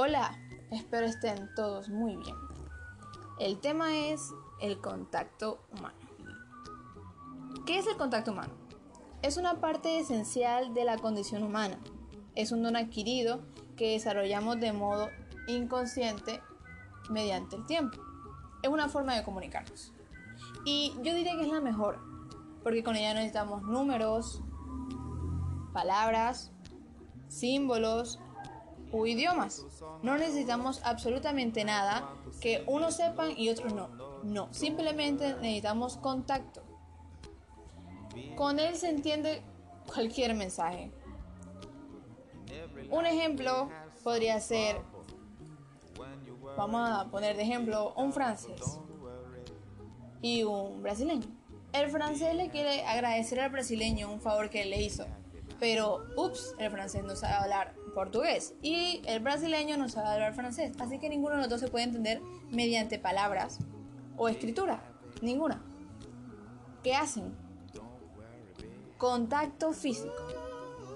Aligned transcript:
Hola, 0.00 0.38
espero 0.70 1.06
estén 1.06 1.52
todos 1.56 1.88
muy 1.88 2.14
bien. 2.14 2.36
El 3.40 3.58
tema 3.58 3.96
es 3.96 4.32
el 4.60 4.80
contacto 4.80 5.58
humano. 5.72 5.98
¿Qué 7.66 7.80
es 7.80 7.86
el 7.88 7.96
contacto 7.96 8.30
humano? 8.30 8.52
Es 9.22 9.38
una 9.38 9.60
parte 9.60 9.98
esencial 9.98 10.72
de 10.72 10.84
la 10.84 10.98
condición 10.98 11.42
humana. 11.42 11.80
Es 12.36 12.52
un 12.52 12.62
don 12.62 12.76
adquirido 12.76 13.42
que 13.76 13.94
desarrollamos 13.94 14.60
de 14.60 14.72
modo 14.72 15.08
inconsciente 15.48 16.42
mediante 17.10 17.56
el 17.56 17.66
tiempo. 17.66 17.98
Es 18.62 18.70
una 18.70 18.88
forma 18.88 19.16
de 19.16 19.24
comunicarnos. 19.24 19.92
Y 20.64 20.94
yo 21.02 21.12
diría 21.12 21.34
que 21.34 21.42
es 21.42 21.52
la 21.52 21.60
mejor, 21.60 21.98
porque 22.62 22.84
con 22.84 22.94
ella 22.94 23.14
necesitamos 23.14 23.64
números, 23.64 24.44
palabras, 25.72 26.52
símbolos 27.26 28.20
o 28.92 29.06
idiomas. 29.06 29.64
No 30.02 30.16
necesitamos 30.16 30.80
absolutamente 30.84 31.64
nada 31.64 32.08
que 32.40 32.64
unos 32.66 32.94
sepan 32.96 33.32
y 33.36 33.48
otros 33.48 33.72
no. 33.74 33.88
No, 34.22 34.52
simplemente 34.52 35.34
necesitamos 35.36 35.96
contacto. 35.96 36.62
Con 38.36 38.58
él 38.58 38.76
se 38.76 38.90
entiende 38.90 39.42
cualquier 39.86 40.34
mensaje. 40.34 40.90
Un 42.90 43.06
ejemplo 43.06 43.68
podría 44.02 44.40
ser, 44.40 44.80
vamos 46.56 46.88
a 46.90 47.04
poner 47.10 47.36
de 47.36 47.42
ejemplo, 47.42 47.92
un 47.96 48.12
francés 48.12 48.78
y 50.22 50.42
un 50.42 50.82
brasileño. 50.82 51.26
El 51.72 51.90
francés 51.90 52.34
le 52.34 52.48
quiere 52.48 52.84
agradecer 52.86 53.40
al 53.40 53.50
brasileño 53.50 54.10
un 54.10 54.20
favor 54.20 54.48
que 54.48 54.64
le 54.64 54.80
hizo, 54.80 55.04
pero 55.58 56.04
ups, 56.16 56.54
el 56.58 56.70
francés 56.70 57.02
no 57.04 57.16
sabe 57.16 57.34
hablar 57.34 57.74
portugués 57.94 58.54
y 58.62 59.02
el 59.06 59.20
brasileño 59.20 59.76
no 59.76 59.88
sabe 59.88 60.08
hablar 60.08 60.34
francés, 60.34 60.72
así 60.78 60.98
que 60.98 61.08
ninguno 61.08 61.36
de 61.36 61.42
los 61.42 61.50
dos 61.50 61.60
se 61.60 61.68
puede 61.68 61.84
entender 61.84 62.20
mediante 62.50 62.98
palabras 62.98 63.58
o 64.16 64.28
escritura, 64.28 64.82
ninguna. 65.20 65.62
¿Qué 66.82 66.94
hacen? 66.94 67.34
Contacto 68.98 69.72
físico. 69.72 70.47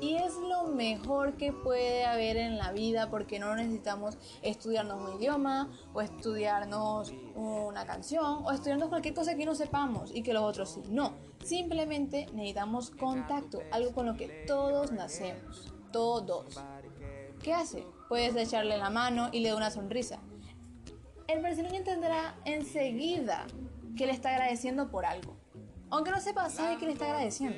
Y 0.00 0.16
es 0.16 0.34
lo 0.36 0.68
mejor 0.68 1.36
que 1.36 1.52
puede 1.52 2.04
haber 2.04 2.36
en 2.36 2.58
la 2.58 2.72
vida 2.72 3.08
porque 3.08 3.38
no 3.38 3.54
necesitamos 3.56 4.18
estudiarnos 4.42 5.00
un 5.00 5.18
idioma 5.18 5.70
o 5.94 6.02
estudiarnos 6.02 7.12
una 7.34 7.86
canción 7.86 8.44
o 8.44 8.52
estudiarnos 8.52 8.90
cualquier 8.90 9.14
cosa 9.14 9.34
que 9.34 9.46
no 9.46 9.54
sepamos 9.54 10.14
y 10.14 10.22
que 10.22 10.34
los 10.34 10.42
otros 10.42 10.70
sí. 10.70 10.82
No, 10.90 11.14
simplemente 11.42 12.26
necesitamos 12.34 12.90
contacto, 12.90 13.60
algo 13.70 13.92
con 13.92 14.06
lo 14.06 14.16
que 14.16 14.28
todos 14.46 14.92
nacemos, 14.92 15.72
todos. 15.92 16.60
¿Qué 17.42 17.54
hace? 17.54 17.86
Puedes 18.08 18.36
echarle 18.36 18.76
la 18.76 18.90
mano 18.90 19.30
y 19.32 19.40
le 19.40 19.48
da 19.48 19.56
una 19.56 19.70
sonrisa. 19.70 20.18
El 21.26 21.40
brasileño 21.40 21.76
entenderá 21.76 22.36
enseguida 22.44 23.46
que 23.96 24.06
le 24.06 24.12
está 24.12 24.30
agradeciendo 24.30 24.90
por 24.90 25.06
algo. 25.06 25.36
Aunque 25.90 26.10
no 26.10 26.20
sepa, 26.20 26.50
sabe 26.50 26.76
que 26.76 26.86
le 26.86 26.92
está 26.92 27.06
agradeciendo. 27.06 27.56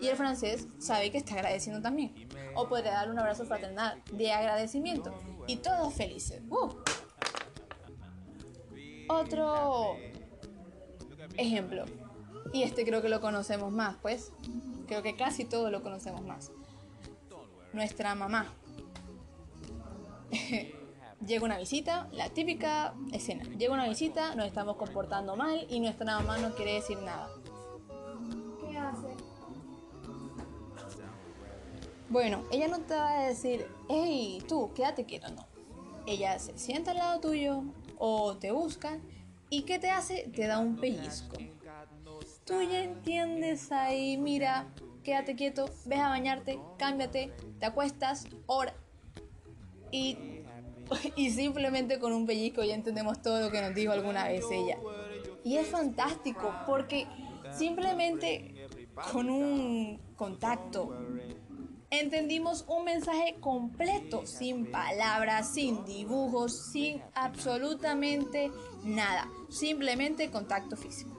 Y 0.00 0.08
el 0.08 0.16
francés 0.16 0.66
sabe 0.78 1.10
que 1.10 1.18
está 1.18 1.34
agradeciendo 1.34 1.82
también. 1.82 2.28
O 2.54 2.68
puede 2.68 2.84
darle 2.84 3.12
un 3.12 3.18
abrazo 3.18 3.44
fraternal 3.44 4.02
de 4.12 4.32
agradecimiento. 4.32 5.12
Y 5.46 5.56
todos 5.56 5.94
felices. 5.94 6.42
¡Uh! 6.48 6.70
Otro 9.08 9.96
ejemplo. 11.36 11.84
Y 12.52 12.62
este 12.62 12.84
creo 12.84 13.02
que 13.02 13.08
lo 13.08 13.20
conocemos 13.20 13.72
más, 13.72 13.96
pues. 14.00 14.32
Creo 14.86 15.02
que 15.02 15.16
casi 15.16 15.44
todos 15.44 15.70
lo 15.70 15.82
conocemos 15.82 16.22
más. 16.22 16.50
Nuestra 17.72 18.14
mamá. 18.14 18.46
Llega 21.26 21.44
una 21.44 21.58
visita, 21.58 22.08
la 22.12 22.30
típica 22.30 22.94
escena. 23.12 23.44
Llega 23.58 23.74
una 23.74 23.86
visita, 23.86 24.34
nos 24.34 24.46
estamos 24.46 24.76
comportando 24.76 25.36
mal 25.36 25.66
y 25.68 25.78
nuestra 25.80 26.18
mamá 26.18 26.38
no 26.38 26.54
quiere 26.54 26.74
decir 26.74 26.98
nada. 26.98 27.28
Bueno, 32.10 32.42
ella 32.50 32.66
no 32.66 32.80
te 32.80 32.94
va 32.94 33.20
a 33.20 33.28
decir, 33.28 33.68
hey, 33.88 34.42
tú, 34.48 34.72
quédate 34.74 35.04
quieto, 35.06 35.28
no. 35.30 35.46
Ella 36.06 36.36
se 36.40 36.58
sienta 36.58 36.90
al 36.90 36.96
lado 36.96 37.20
tuyo 37.20 37.62
o 37.98 38.36
te 38.36 38.50
busca 38.50 38.98
y 39.48 39.62
¿qué 39.62 39.78
te 39.78 39.90
hace? 39.90 40.28
Te 40.34 40.48
da 40.48 40.58
un 40.58 40.74
pellizco. 40.74 41.36
Tú 42.44 42.62
ya 42.62 42.82
entiendes 42.82 43.70
ahí, 43.70 44.16
mira, 44.16 44.66
quédate 45.04 45.36
quieto, 45.36 45.70
ves 45.84 46.00
a 46.00 46.08
bañarte, 46.08 46.58
cámbiate, 46.78 47.32
te 47.60 47.66
acuestas, 47.66 48.26
ora. 48.46 48.74
Y, 49.92 50.18
y 51.14 51.30
simplemente 51.30 52.00
con 52.00 52.12
un 52.12 52.26
pellizco 52.26 52.64
ya 52.64 52.74
entendemos 52.74 53.22
todo 53.22 53.40
lo 53.40 53.52
que 53.52 53.60
nos 53.60 53.72
dijo 53.72 53.92
alguna 53.92 54.26
vez 54.26 54.44
ella. 54.50 54.78
Y 55.44 55.58
es 55.58 55.68
fantástico 55.68 56.52
porque 56.66 57.06
simplemente 57.52 58.66
con 59.12 59.30
un 59.30 60.00
contacto 60.16 60.92
entendimos 61.90 62.64
un 62.68 62.84
mensaje 62.84 63.36
completo, 63.40 64.24
sin 64.24 64.70
palabras, 64.70 65.52
sin 65.52 65.84
dibujos, 65.84 66.70
sin 66.70 67.02
absolutamente 67.14 68.50
nada, 68.84 69.28
simplemente 69.48 70.30
contacto 70.30 70.76
físico. 70.76 71.10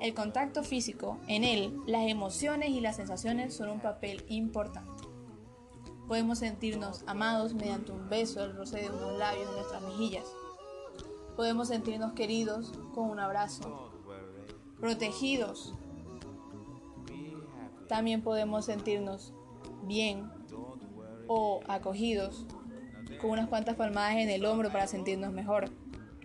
El 0.00 0.14
contacto 0.14 0.62
físico, 0.62 1.18
en 1.26 1.42
él, 1.42 1.76
las 1.86 2.08
emociones 2.08 2.70
y 2.70 2.80
las 2.80 2.96
sensaciones 2.96 3.54
son 3.54 3.70
un 3.70 3.80
papel 3.80 4.24
importante. 4.28 5.04
Podemos 6.06 6.38
sentirnos 6.38 7.02
amados 7.06 7.54
mediante 7.54 7.92
un 7.92 8.08
beso, 8.08 8.44
el 8.44 8.54
roce 8.54 8.80
de 8.80 8.90
unos 8.90 9.18
labios 9.18 9.48
en 9.48 9.54
nuestras 9.56 9.82
mejillas. 9.82 10.24
Podemos 11.36 11.68
sentirnos 11.68 12.12
queridos 12.12 12.72
con 12.94 13.10
un 13.10 13.20
abrazo, 13.20 13.92
protegidos 14.80 15.74
también 17.88 18.22
podemos 18.22 18.66
sentirnos 18.66 19.32
bien 19.82 20.30
o 21.26 21.60
acogidos 21.66 22.46
con 23.20 23.30
unas 23.30 23.48
cuantas 23.48 23.74
palmadas 23.76 24.16
en 24.16 24.30
el 24.30 24.44
hombro 24.44 24.70
para 24.70 24.86
sentirnos 24.86 25.32
mejor. 25.32 25.70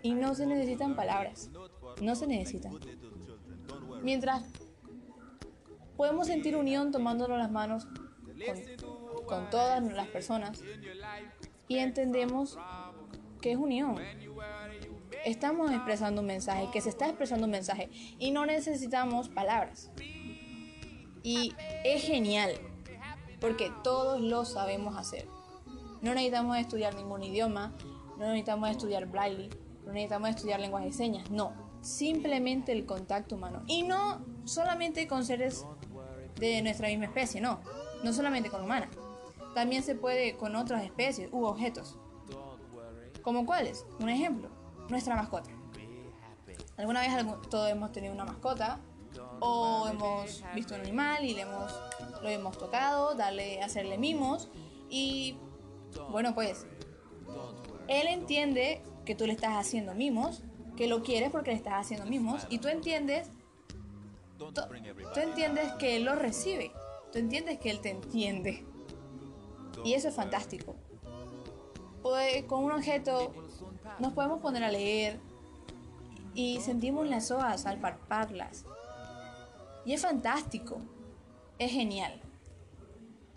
Y 0.02 0.12
no 0.12 0.34
se 0.34 0.46
necesitan 0.46 0.94
palabras, 0.94 1.50
no 2.00 2.14
se 2.14 2.26
necesitan. 2.26 2.78
Mientras 4.02 4.44
podemos 5.96 6.26
sentir 6.26 6.56
unión 6.56 6.92
tomándonos 6.92 7.38
las 7.38 7.50
manos 7.50 7.88
con, 9.26 9.48
todas 9.50 9.82
las 9.82 10.08
personas 10.08 10.62
y 11.68 11.78
entendemos 11.78 12.58
que 13.40 13.52
es 13.52 13.56
unión. 13.56 13.96
Estamos 15.24 15.70
expresando 15.72 16.20
un 16.20 16.26
mensaje, 16.26 16.68
que 16.70 16.82
se 16.82 16.90
está 16.90 17.06
expresando 17.06 17.46
un 17.46 17.52
mensaje 17.52 17.88
y 18.18 18.30
no 18.30 18.44
necesitamos 18.44 19.30
palabras. 19.30 19.90
Y 21.24 21.54
es 21.84 22.02
genial, 22.02 22.52
porque 23.40 23.72
todos 23.82 24.20
lo 24.20 24.44
sabemos 24.44 24.96
hacer. 24.98 25.26
No 26.02 26.12
necesitamos 26.12 26.58
estudiar 26.58 26.94
ningún 26.94 27.22
idioma, 27.22 27.72
no 28.18 28.26
necesitamos 28.26 28.68
estudiar 28.68 29.06
braille, 29.06 29.48
no 29.86 29.92
necesitamos 29.92 30.28
estudiar 30.28 30.60
lenguaje 30.60 30.86
de 30.88 30.92
señas, 30.92 31.30
no, 31.30 31.54
simplemente 31.80 32.72
el 32.72 32.84
contacto 32.84 33.36
humano. 33.36 33.62
Y 33.66 33.84
no 33.84 34.22
solamente 34.44 35.08
con 35.08 35.24
seres 35.24 35.64
de 36.36 36.60
nuestra 36.60 36.88
misma 36.88 37.06
especie, 37.06 37.40
no, 37.40 37.60
no 38.02 38.12
solamente 38.12 38.50
con 38.50 38.62
humanas. 38.62 38.90
También 39.54 39.82
se 39.82 39.94
puede 39.94 40.36
con 40.36 40.54
otras 40.56 40.84
especies 40.84 41.30
u 41.32 41.46
objetos. 41.46 41.96
¿Como 43.22 43.46
cuáles? 43.46 43.86
Un 43.98 44.10
ejemplo, 44.10 44.50
nuestra 44.90 45.16
mascota. 45.16 45.48
Alguna 46.76 47.00
vez 47.00 47.12
todos 47.48 47.70
hemos 47.70 47.92
tenido 47.92 48.12
una 48.12 48.26
mascota, 48.26 48.78
o 49.40 49.88
hemos 49.88 50.42
visto 50.54 50.74
un 50.74 50.80
animal 50.80 51.24
y 51.24 51.34
le 51.34 51.42
hemos, 51.42 51.72
lo 52.22 52.28
hemos 52.28 52.58
tocado, 52.58 53.14
darle, 53.14 53.62
hacerle 53.62 53.98
mimos. 53.98 54.48
Y 54.88 55.36
bueno 56.10 56.34
pues 56.34 56.66
él 57.88 58.06
entiende 58.08 58.82
que 59.04 59.14
tú 59.14 59.26
le 59.26 59.32
estás 59.32 59.56
haciendo 59.56 59.94
mimos, 59.94 60.42
que 60.76 60.86
lo 60.86 61.02
quieres 61.02 61.30
porque 61.30 61.50
le 61.50 61.56
estás 61.56 61.74
haciendo 61.74 62.06
mimos 62.06 62.46
y 62.48 62.58
tú 62.58 62.68
entiendes, 62.68 63.30
tú, 64.38 65.20
entiendes 65.20 65.72
que 65.74 65.96
él 65.96 66.04
lo 66.04 66.14
recibe, 66.14 66.72
tú 67.12 67.18
entiendes 67.18 67.58
que 67.58 67.70
él 67.70 67.80
te 67.80 67.90
entiende. 67.90 68.64
Y 69.84 69.94
eso 69.94 70.08
es 70.08 70.14
fantástico. 70.14 70.76
con 72.46 72.64
un 72.64 72.72
objeto 72.72 73.32
nos 73.98 74.12
podemos 74.12 74.40
poner 74.40 74.64
a 74.64 74.70
leer 74.70 75.20
y 76.34 76.60
sentimos 76.60 77.06
las 77.08 77.30
hojas 77.30 77.66
al 77.66 77.78
palparlas 77.78 78.64
y 79.84 79.92
es 79.92 80.02
fantástico, 80.02 80.80
es 81.58 81.72
genial. 81.72 82.20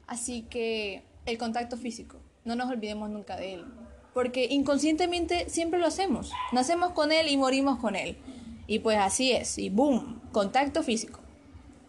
Así 0.07 0.43
que 0.43 1.03
el 1.25 1.37
contacto 1.37 1.77
físico, 1.77 2.17
no 2.45 2.55
nos 2.55 2.69
olvidemos 2.69 3.09
nunca 3.09 3.35
de 3.35 3.55
él, 3.55 3.65
porque 4.13 4.45
inconscientemente 4.45 5.49
siempre 5.49 5.79
lo 5.79 5.85
hacemos. 5.85 6.31
Nacemos 6.51 6.91
con 6.91 7.11
él 7.11 7.27
y 7.27 7.37
morimos 7.37 7.79
con 7.79 7.95
él. 7.95 8.17
Y 8.65 8.79
pues 8.79 8.97
así 8.97 9.31
es, 9.31 9.57
y 9.57 9.69
boom, 9.69 10.21
contacto 10.31 10.83
físico. 10.83 11.19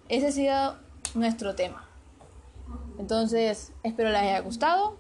Ese 0.09 0.29
ha 0.29 0.33
sido 0.33 0.77
nuestro 1.15 1.55
tema. 1.55 1.89
Entonces, 2.99 3.73
espero 3.83 4.11
les 4.11 4.21
haya 4.21 4.41
gustado 4.41 4.99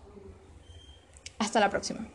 Hasta 1.38 1.60
la 1.60 1.70
próxima. 1.70 2.08